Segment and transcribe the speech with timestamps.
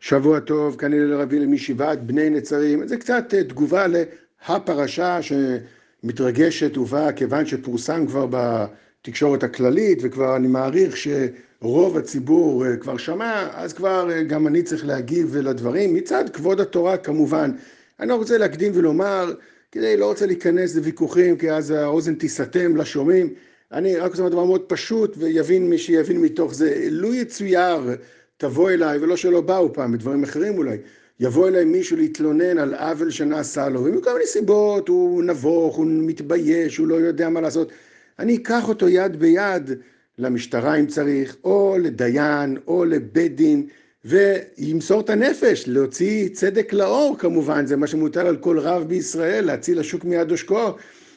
[0.00, 2.86] שבוע טוב, כאן הלל רבי מישיבת בני נצרים.
[2.86, 10.96] זה קצת אה, תגובה להפרשה שמתרגשת ובאה כיוון שפורסם כבר בתקשורת הכללית, וכבר אני מעריך
[10.96, 16.60] שרוב הציבור אה, כבר שמע, אז כבר אה, גם אני צריך להגיב לדברים, מצד כבוד
[16.60, 17.50] התורה כמובן.
[18.00, 19.32] אני לא רוצה להקדים ולומר,
[19.72, 23.34] כדי לא רוצה להיכנס לוויכוחים, כי אז האוזן תיסתם לשומעים.
[23.72, 26.86] אני רק רוצה לומר דבר מאוד פשוט, ויבין מי שיבין מתוך זה.
[26.90, 27.80] לו יצויר
[28.40, 30.76] תבוא אליי, ולא שלא באו פעם, בדברים אחרים אולי,
[31.20, 36.76] יבוא אליי מישהו להתלונן על עוול שנעשה לו, ומכל מיני סיבות, הוא נבוך, הוא מתבייש,
[36.76, 37.72] הוא לא יודע מה לעשות.
[38.18, 39.70] אני אקח אותו יד ביד
[40.18, 43.66] למשטרה אם צריך, או לדיין, או לבית דין,
[44.04, 49.78] וימסור את הנפש, להוציא צדק לאור כמובן, זה מה שמוטל על כל רב בישראל, להציל
[49.78, 50.74] השוק מיד עושקו,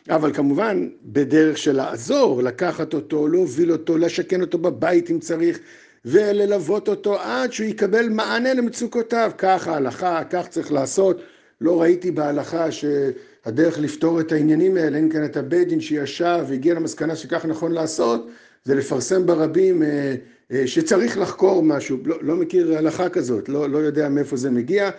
[0.09, 5.59] אבל כמובן בדרך של לעזור, לקחת אותו, להוביל אותו, לשכן אותו בבית אם צריך,
[6.05, 9.31] וללוות אותו עד שהוא יקבל מענה למצוקותיו.
[9.37, 11.21] כך ההלכה, כך צריך לעשות.
[11.61, 16.73] לא ראיתי בהלכה שהדרך לפתור את העניינים האלה, אין כאן את הבית דין שישב והגיע
[16.73, 18.27] למסקנה שכך נכון לעשות,
[18.63, 20.15] זה לפרסם ברבים אה,
[20.51, 21.97] אה, שצריך לחקור משהו.
[22.05, 24.89] לא, לא מכיר הלכה כזאת, לא, לא יודע מאיפה זה מגיע.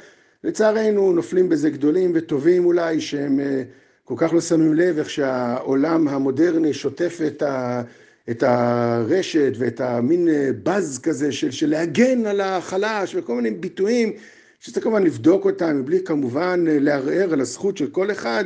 [0.45, 3.63] לצערנו נופלים בזה גדולים וטובים אולי, שהם אה,
[4.05, 7.83] כל כך לא שמים לב איך שהעולם המודרני שוטף את ה...
[8.31, 14.13] את הרשת ואת המין אה, באז כזה של, של להגן על החלש וכל מיני ביטויים
[14.61, 18.45] שצריך כמובן לבדוק אותם מבלי כמובן אה, לערער על הזכות של כל אחד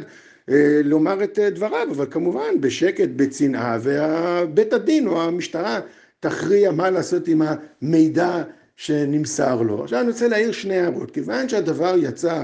[0.51, 5.81] אה, לומר את דבריו, אבל כמובן בשקט, בצנעה, ובית הדין או המשטרה
[6.21, 8.43] תכריע מה לעשות עם המידע
[8.77, 9.85] שנמסר לו.
[9.85, 12.43] עכשיו אני רוצה להעיר שני הערות, כיוון שהדבר יצא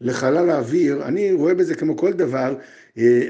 [0.00, 2.60] לחלל האוויר, אני רואה בזה כמו כל דבר אה,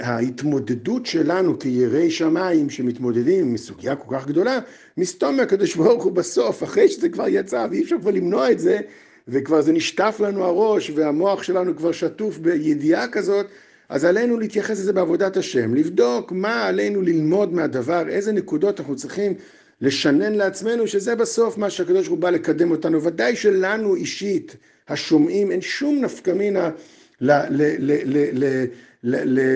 [0.00, 4.58] ההתמודדות שלנו כיראי שמיים שמתמודדים עם סוגיה כל כך גדולה,
[4.96, 8.80] מסתום מהקדוש ברוך הוא בסוף, אחרי שזה כבר יצא ואי אפשר כבר למנוע את זה,
[9.28, 13.46] וכבר זה נשטף לנו הראש והמוח שלנו כבר שטוף בידיעה כזאת,
[13.88, 19.34] אז עלינו להתייחס לזה בעבודת השם, לבדוק מה עלינו ללמוד מהדבר, איזה נקודות אנחנו צריכים
[19.80, 23.02] לשנן לעצמנו, שזה בסוף מה שהקדוש ברוך הוא בא לקדם אותנו.
[23.02, 24.56] ודאי שלנו אישית,
[24.89, 26.70] השומעים, אין שום נפקא מינה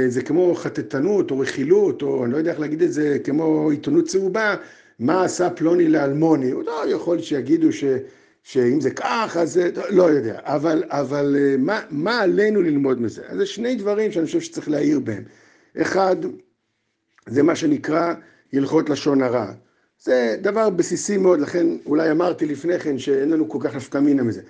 [0.09, 4.05] זה כמו חטטנות או רכילות, או אני לא יודע איך להגיד את זה, כמו עיתונות
[4.05, 4.55] צהובה,
[4.99, 6.53] מה עשה פלוני לאלמוני.
[6.53, 7.85] לא יכול שיגידו ש,
[8.43, 10.39] שאם זה כך, אז לא יודע.
[10.43, 13.23] אבל, אבל אה, מה, מה עלינו ללמוד מזה?
[13.29, 15.23] אז זה שני דברים שאני חושב שצריך להעיר בהם.
[15.81, 16.17] אחד,
[17.27, 18.15] זה מה שנקרא
[18.53, 19.53] הלכות לשון הרע.
[20.03, 24.23] זה דבר בסיסי מאוד, לכן אולי אמרתי לפני כן שאין לנו כל כך נפקא מינה
[24.23, 24.43] מזה.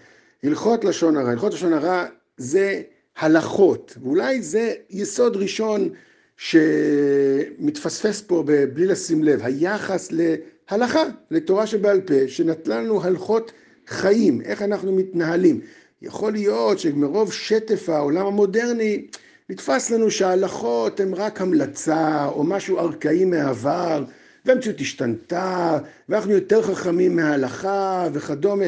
[0.44, 1.31] הלכות לשון הרע.
[1.31, 2.06] הלכות לשון הרע
[2.37, 2.83] זה
[3.19, 5.88] הלכות, ואולי זה יסוד ראשון
[6.37, 8.44] שמתפספס פה
[8.75, 13.53] בלי לשים לב, היחס להלכה, לתורה שבעל פה, שנתנה לנו הלכות
[13.87, 15.60] חיים, איך אנחנו מתנהלים.
[16.03, 19.06] יכול להיות שמרוב שטף העולם המודרני,
[19.50, 24.04] נתפס לנו שההלכות הן רק המלצה או משהו ארכאי מהעבר,
[24.44, 25.78] והמציאות השתנתה,
[26.09, 28.65] ואנחנו יותר חכמים מההלכה וכדומה.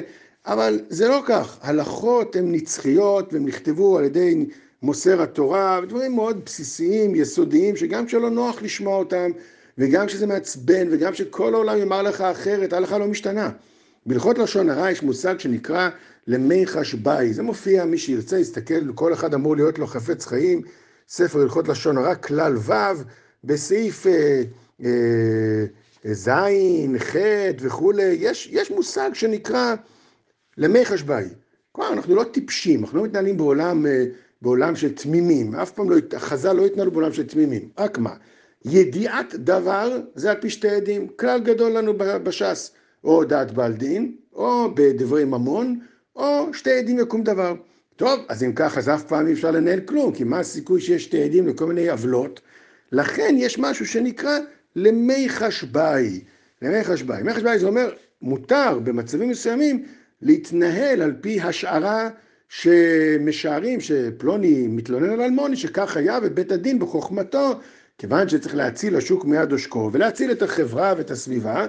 [0.48, 4.46] אבל זה לא כך, הלכות הן נצחיות והן נכתבו על ידי
[4.82, 9.30] מוסר התורה, דברים מאוד בסיסיים, יסודיים, שגם כשלא נוח לשמוע אותם,
[9.78, 13.50] וגם כשזה מעצבן, וגם כשכל העולם יאמר לך אחרת, ההלכה לא משתנה.
[14.06, 15.88] בהלכות לשון הרע יש מושג שנקרא
[16.26, 20.62] למי חשבאי, זה מופיע, מי שירצה יסתכל, כל אחד אמור להיות לו חפץ חיים,
[21.08, 22.72] ספר הלכות לשון הרע, כלל ו',
[23.44, 24.42] בסעיף אה,
[24.84, 26.30] אה, ז',
[26.98, 27.16] ח'
[27.60, 29.74] וכולי, יש, יש מושג שנקרא
[30.58, 31.24] למי חשבאי.
[31.72, 34.04] כלומר, אנחנו לא טיפשים, אנחנו לא מתנהלים בעולם, אה,
[34.42, 38.14] בעולם של תמימים, אף פעם לא, חז"ל לא התנהלו בעולם של תמימים, רק מה?
[38.64, 42.70] ידיעת דבר זה על פי שתי עדים, כלל גדול לנו בש"ס,
[43.04, 45.80] או דעת בעל דין, או בדברי ממון,
[46.16, 47.54] או שתי עדים יקום דבר.
[47.96, 51.04] טוב, אז אם כך, אז אף פעם אי אפשר לנהל כלום, כי מה הסיכוי שיש
[51.04, 52.40] שתי עדים לכל מיני עוולות?
[52.92, 54.38] לכן יש משהו שנקרא
[54.76, 56.20] למי חשבאי.
[56.62, 57.20] למי חשבאי.
[57.20, 57.92] למי חשבאי זה אומר,
[58.22, 59.84] מותר במצבים מסוימים
[60.22, 62.08] להתנהל על פי השערה
[62.48, 67.60] שמשערים שפלוני מתלונן על אלמוני שכך היה ובית הדין בחוכמתו
[67.98, 71.66] כיוון שצריך להציל השוק מיד עושקו ולהציל את החברה ואת הסביבה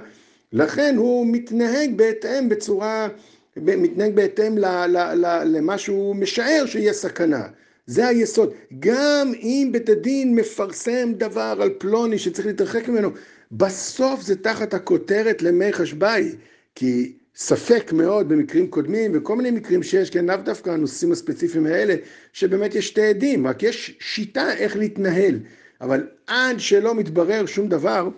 [0.52, 3.08] לכן הוא מתנהג בהתאם בצורה,
[3.56, 7.42] מתנהג בהתאם ל, ל, ל, למה שהוא משער שיהיה סכנה.
[7.86, 8.52] זה היסוד.
[8.78, 13.10] גם אם בית הדין מפרסם דבר על פלוני שצריך להתרחק ממנו,
[13.52, 16.32] בסוף זה תחת הכותרת למי חשבאי.
[16.74, 21.94] כי ספק מאוד במקרים קודמים, וכל מיני מקרים שיש, כן, לאו דווקא הנושאים הספציפיים האלה,
[22.32, 25.38] שבאמת יש שתי עדים, רק יש שיטה איך להתנהל.
[25.80, 28.08] אבל עד שלא מתברר שום דבר,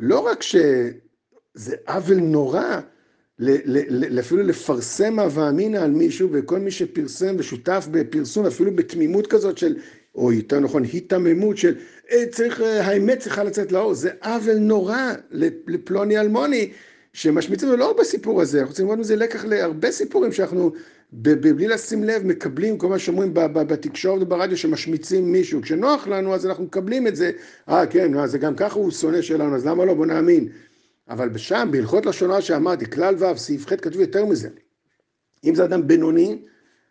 [0.00, 2.80] לא רק שזה עוול נורא,
[4.20, 9.76] אפילו לפרסם הווה אמינא על מישהו, וכל מי שפרסם ושותף בפרסום, אפילו בתמימות כזאת של,
[10.14, 11.74] או יותר נכון, היתממות של,
[12.12, 15.12] אה, צריך, אה, האמת צריכה לצאת לאור, זה עוול נורא
[15.66, 16.70] לפלוני אלמוני,
[17.18, 20.72] שמשמיצים, ולא בסיפור הזה, אנחנו רוצים ללמוד מזה לקח להרבה סיפורים שאנחנו,
[21.12, 25.62] בלי לשים לב, מקבלים כל מה שאומרים בתקשורת וברדיו שמשמיצים מישהו.
[25.62, 27.30] כשנוח לנו, אז אנחנו מקבלים את זה,
[27.68, 29.94] אה, כן, זה גם ככה הוא שונא שלנו, אז למה לא?
[29.94, 30.48] בוא נאמין.
[31.08, 34.48] אבל שם, בהלכות לשון הרע שאמרתי, כלל ו', סעיף ח', כתוב יותר מזה.
[35.44, 36.38] אם זה אדם בינוני,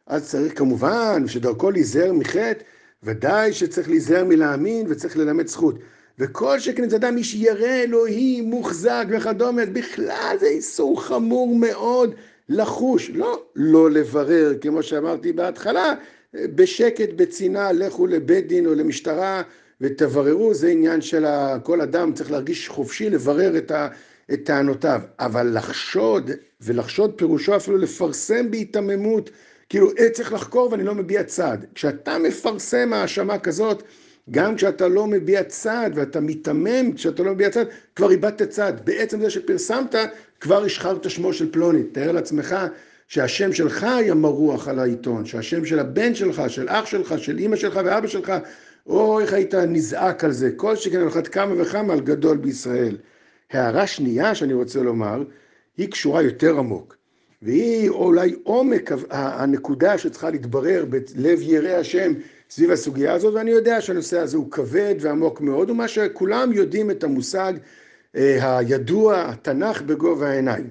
[0.07, 2.63] אז צריך כמובן שדרכו להיזהר מחטא,
[3.03, 5.75] ודאי שצריך להיזהר מלהאמין וצריך ללמד זכות.
[6.19, 12.15] וכל שכן זה אדם איש ירא אלוהי, מוחזק וכדומה, בכלל זה איסור חמור מאוד
[12.49, 15.93] לחוש, לא לא לברר, כמו שאמרתי בהתחלה,
[16.33, 19.41] בשקט, בצנעה, לכו לבית דין או למשטרה
[19.81, 21.25] ותבררו, זה עניין של
[21.63, 23.87] כל אדם צריך להרגיש חופשי לברר את, ה,
[24.33, 26.31] את טענותיו, אבל לחשוד,
[26.61, 29.29] ולחשוד פירושו אפילו לפרסם בהיתממות,
[29.69, 31.57] כאילו אה, צריך לחקור ואני לא מביע צד.
[31.75, 33.83] כשאתה מפרסם האשמה כזאת,
[34.31, 37.65] גם כשאתה לא מביע צד ואתה מיתמם כשאתה לא מביע צד,
[37.95, 38.73] כבר איבדת צד.
[38.83, 39.95] בעצם זה שפרסמת,
[40.39, 41.83] כבר השחרת שמו של פלוני.
[41.83, 42.55] תאר לעצמך
[43.07, 47.55] שהשם שלך היה מרוח על העיתון, שהשם של הבן שלך, של אח שלך, של אימא
[47.55, 48.33] שלך ואבא שלך,
[48.87, 52.97] או איך היית נזעק על זה, כל שכן על אחת כמה וכמה על גדול בישראל.
[53.51, 55.23] הערה שנייה שאני רוצה לומר,
[55.77, 56.95] היא קשורה יותר עמוק,
[57.41, 62.13] והיא אולי עומק הנקודה שצריכה להתברר בלב ירא השם
[62.49, 67.03] סביב הסוגיה הזאת, ואני יודע שהנושא הזה הוא כבד ועמוק מאוד, ומה שכולם יודעים את
[67.03, 67.53] המושג
[68.15, 70.69] אה, הידוע, התנ"ך בגובה העיניים.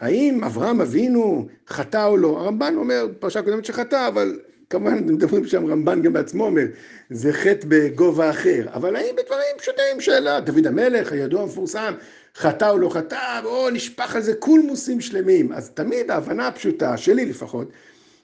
[0.00, 2.38] האם אברהם אבינו חטא או לא?
[2.38, 4.38] הרמב"ן אומר, פרשה קודמת שחטא, אבל
[4.70, 6.64] כמובן מדברים שם, רמב"ן גם בעצמו אומר,
[7.10, 8.66] זה חטא בגובה אחר.
[8.74, 11.94] אבל האם בדברים פשוטים שאלה, דוד המלך, הידוע המפורסם,
[12.36, 15.52] חטא או לא חטא, או נשפך על זה קולמוסים שלמים.
[15.52, 17.68] אז תמיד ההבנה הפשוטה, שלי לפחות,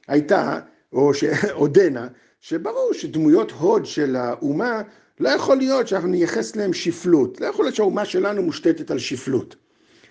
[0.08, 0.60] הייתה,
[0.92, 2.08] או שעודנה,
[2.46, 4.82] שברור שדמויות הוד של האומה,
[5.20, 7.40] לא יכול להיות שאנחנו נייחס להם שפלות.
[7.40, 9.56] לא יכול להיות שהאומה שלנו מושתתת על שפלות.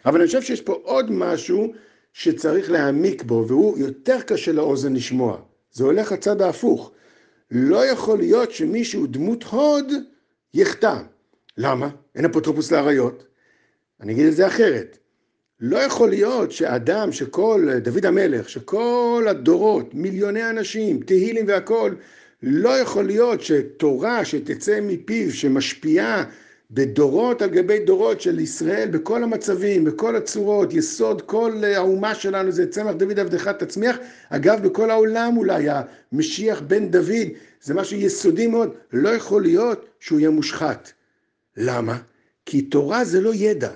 [0.06, 1.74] אבל אני חושב שיש פה עוד משהו
[2.14, 5.42] שצריך להעמיק בו, והוא יותר קשה לאוזן לשמוע.
[5.72, 6.92] זה הולך הצד ההפוך.
[7.52, 9.92] לא יכול להיות שמישהו דמות הוד
[10.54, 10.96] יחטא.
[11.58, 11.90] למה?
[12.16, 13.26] אין אפוטרופוס לאריות.
[14.02, 14.98] אני אגיד את זה אחרת.
[15.66, 21.96] לא יכול להיות שאדם שכל, דוד המלך, שכל הדורות, מיליוני אנשים, תהילים והכול,
[22.44, 26.24] לא יכול להיות שתורה שתצא מפיו, שמשפיעה
[26.72, 32.68] בדורות על גבי דורות של ישראל, בכל המצבים, בכל הצורות, יסוד כל האומה שלנו זה
[32.72, 33.98] צמח דוד עבדך תצמיח.
[34.30, 35.68] אגב, בכל העולם אולי
[36.12, 37.28] המשיח בן דוד,
[37.62, 38.70] זה משהו יסודי מאוד.
[38.94, 40.92] לא יכול להיות שהוא יהיה מושחת.
[41.58, 41.98] למה?
[42.46, 43.72] כי תורה זה לא ידע.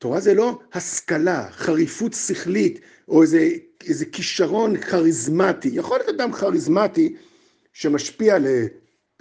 [0.00, 3.48] תורה זה לא השכלה, חריפות שכלית, או איזה,
[3.86, 5.70] איזה כישרון כריזמטי.
[5.72, 7.16] יכול להיות אדם כריזמטי
[7.72, 8.36] שמשפיע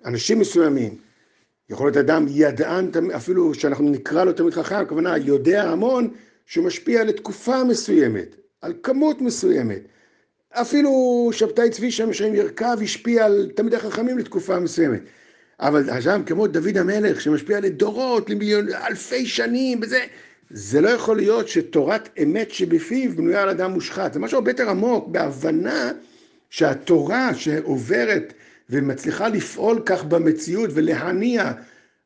[0.05, 0.95] לאנשים מסוימים,
[1.69, 6.09] יכול להיות אדם ידען, אפילו שאנחנו נקרא לו תמיד חכם, הכוונה יודע המון,
[6.45, 9.81] שמשפיע לתקופה מסוימת, על כמות מסוימת.
[10.51, 15.01] אפילו שבתאי צבי שם שם ירכב השפיע על תלמידי חכמים לתקופה מסוימת.
[15.59, 19.99] אבל אדם כמו דוד המלך שמשפיע לדורות, למיליון, אלפי שנים, וזה,
[20.49, 24.13] זה לא יכול להיות שתורת אמת שבפיו בנויה על אדם מושחת.
[24.13, 25.91] זה משהו הרבה יותר עמוק, בהבנה
[26.49, 28.33] שהתורה שעוברת
[28.69, 31.51] ומצליחה לפעול כך במציאות ולהניע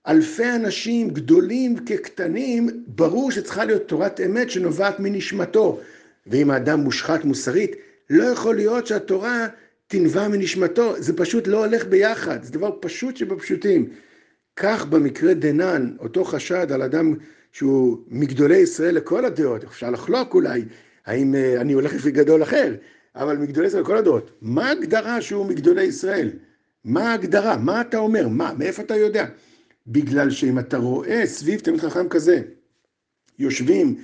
[0.08, 5.80] אלפי אנשים גדולים כקטנים, ברור שצריכה להיות תורת אמת שנובעת מנשמתו.
[6.28, 7.76] ואם האדם מושחת מוסרית,
[8.10, 9.48] לא יכול להיות שהתורה
[9.88, 13.90] תנבע מנשמתו, זה פשוט לא הולך ביחד, זה דבר פשוט שבפשוטים.
[14.56, 17.16] כך במקרה דנן, אותו חשד על אדם
[17.54, 20.66] שהוא מגדולי ישראל לכל הדעות, אפשר לחלוק אולי,
[21.06, 22.76] האם אה, אני הולך לפי גדול אחר,
[23.16, 24.32] אבל מגדולי ישראל לכל הדעות.
[24.42, 26.30] מה ההגדרה שהוא מגדולי ישראל?
[26.84, 27.58] מה ההגדרה?
[27.58, 28.28] מה אתה אומר?
[28.28, 28.54] מה?
[28.58, 29.26] מאיפה אתה יודע?
[29.88, 32.42] בגלל שאם אתה רואה סביב תלמיד חכם כזה,
[33.40, 33.96] יושבים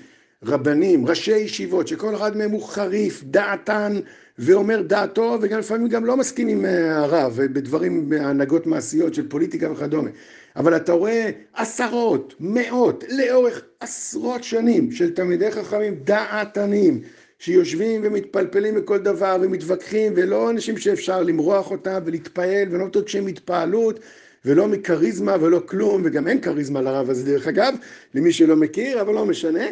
[0.45, 3.99] רבנים, ראשי ישיבות, שכל אחד מהם הוא חריף, דעתן,
[4.37, 9.71] ואומר דעתו, וגם לפעמים גם לא מסכים עם אה, הרב, בדברים, בהנהגות מעשיות של פוליטיקה
[9.71, 10.09] וכדומה.
[10.55, 17.01] אבל אתה רואה עשרות, מאות, לאורך עשרות שנים של תלמידי חכמים דעתנים,
[17.39, 23.99] שיושבים ומתפלפלים בכל דבר ומתווכחים, ולא אנשים שאפשר למרוח אותם ולהתפעל, ולא מתוק שהם התפעלות,
[24.45, 27.73] ולא מכריזמה ולא כלום, וגם אין כריזמה לרב הזה דרך אגב,
[28.13, 29.65] למי שלא מכיר, אבל לא משנה.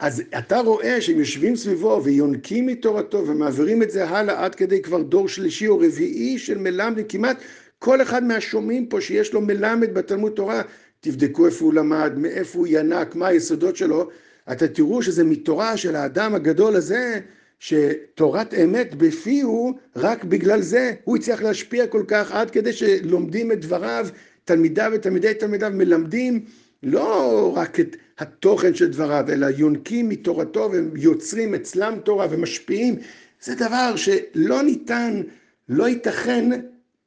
[0.00, 5.02] אז אתה רואה שהם יושבים סביבו ויונקים מתורתו ומעבירים את זה הלאה עד כדי כבר
[5.02, 7.36] דור שלישי או רביעי של מלמדים, כמעט
[7.78, 10.62] כל אחד מהשומעים פה שיש לו מלמד בתלמוד תורה,
[11.00, 14.08] תבדקו איפה הוא למד, מאיפה הוא ינק, מה היסודות שלו,
[14.52, 17.20] אתה תראו שזה מתורה של האדם הגדול הזה,
[17.58, 23.60] שתורת אמת בפיהו, רק בגלל זה הוא הצליח להשפיע כל כך, עד כדי שלומדים את
[23.60, 24.08] דבריו,
[24.44, 26.44] תלמידיו ותלמידי תלמידיו מלמדים
[26.82, 32.96] לא רק את התוכן של דבריו, אלא יונקים מתורתו ויוצרים אצלם תורה ומשפיעים.
[33.42, 35.22] זה דבר שלא ניתן,
[35.68, 36.60] לא ייתכן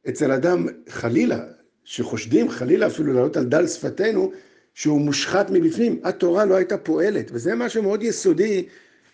[0.10, 1.40] אצל אדם חלילה,
[1.84, 4.32] שחושדים חלילה אפילו לעלות על דל שפתנו,
[4.74, 6.00] שהוא מושחת מבפנים.
[6.04, 8.66] התורה לא הייתה פועלת, וזה משהו מאוד יסודי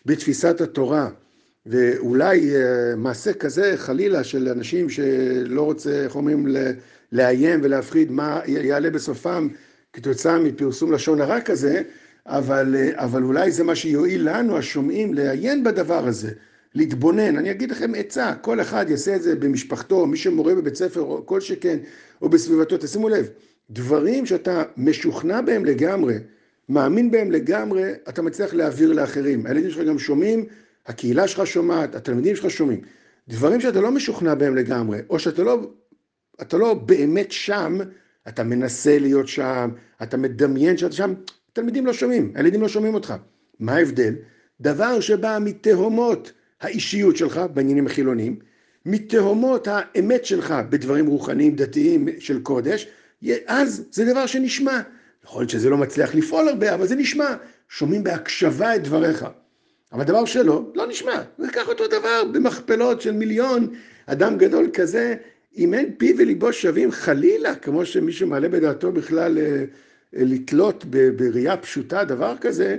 [0.05, 1.09] בתפיסת התורה.
[1.65, 6.47] ואולי אה, מעשה כזה, חלילה, של אנשים שלא רוצה, איך אומרים,
[7.11, 9.47] לאיים ולהפחיד מה יעלה בסופם
[9.93, 11.81] כתוצאה מפרסום לשון הרע כזה,
[12.25, 16.31] אבל, אה, אבל אולי זה מה שיועיל לנו, השומעים, לעיין בדבר הזה,
[16.75, 17.37] להתבונן.
[17.37, 21.25] אני אגיד לכם עצה, כל אחד יעשה את זה במשפחתו, מי שמורה בבית ספר, או
[21.25, 21.77] כל שכן,
[22.21, 23.29] או בסביבתו, תשימו לב,
[23.69, 26.15] דברים שאתה משוכנע בהם לגמרי,
[26.69, 29.45] מאמין בהם לגמרי, אתה מצליח להעביר לאחרים.
[29.45, 30.45] הילדים שלך גם שומעים,
[30.87, 32.81] הקהילה שלך שומעת, התלמידים שלך שומעים.
[33.27, 35.71] דברים שאתה לא משוכנע בהם לגמרי, או שאתה לא,
[36.53, 37.77] לא באמת שם,
[38.29, 39.69] אתה מנסה להיות שם,
[40.03, 41.13] אתה מדמיין שאתה שם,
[41.53, 43.13] תלמידים לא שומעים, הילדים לא שומעים אותך.
[43.59, 44.15] מה ההבדל?
[44.61, 46.31] דבר שבא מתהומות
[46.61, 48.39] האישיות שלך בעניינים החילוניים,
[48.85, 52.87] מתהומות האמת שלך בדברים רוחניים דתיים של קודש,
[53.47, 54.81] אז זה דבר שנשמע.
[55.25, 57.35] יכול להיות שזה לא מצליח לפעול הרבה, אבל זה נשמע.
[57.69, 59.25] שומעים בהקשבה את דבריך.
[59.93, 61.21] אבל דבר שלא, לא נשמע.
[61.37, 63.67] זה כך אותו דבר במכפלות של מיליון.
[64.05, 65.15] אדם גדול כזה,
[65.59, 69.63] אם אין פיו וליבו שווים, חלילה, כמו שמישהו מעלה בדעתו בכלל אה, אה,
[70.11, 70.85] לתלות
[71.15, 72.77] בראייה פשוטה דבר כזה,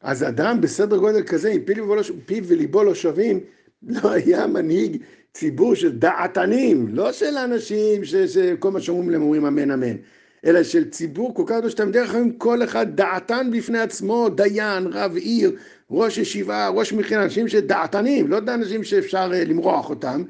[0.00, 3.40] אז אדם בסדר גודל כזה, אם פיו, לא, פיו וליבו לא שווים,
[4.02, 5.02] לא היה מנהיג
[5.34, 9.96] ציבור של דעתנים, לא של אנשים שכל מה שאומרים להם אומרים אמן אמן,
[10.44, 14.86] אלא של ציבור כל כך גדול שאתה מדרך כלל כל אחד דעתן בפני עצמו, דיין,
[14.86, 15.56] רב עיר,
[15.90, 20.22] ראש ישיבה, ראש מכינה, אנשים שדעתנים, לא אנשים שאפשר אה, למרוח אותם,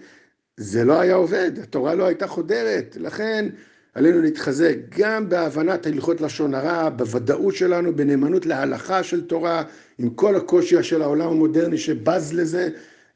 [0.57, 3.49] זה לא היה עובד, התורה לא הייתה חודרת, לכן
[3.95, 9.63] עלינו להתחזק גם בהבנת הלכות לשון הרע, בוודאות שלנו, בנאמנות להלכה של תורה,
[9.99, 12.69] עם כל הקושי של העולם המודרני שבז לזה,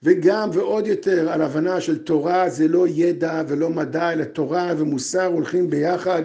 [0.03, 5.25] וגם ועוד יותר על הבנה של תורה זה לא ידע ולא מדע, אלא תורה ומוסר
[5.25, 6.23] הולכים ביחד,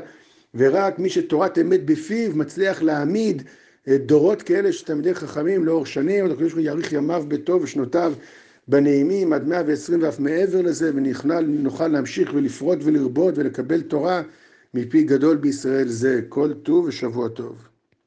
[0.56, 3.44] ורק מי שתורת אמת בפיו מצליח להעמיד
[3.88, 8.13] אה, דורות כאלה של תלמידי חכמים לאורך שנים, הקדוש יאריך ימיו בטוב ושנותיו
[8.68, 14.22] בנעימים עד מאה ועשרים ואף מעבר לזה, ונוכל להמשיך ולפרוט ולרבות ולקבל תורה
[14.74, 16.22] מפי גדול בישראל זה.
[16.30, 17.71] כל טוב ושבוע טוב.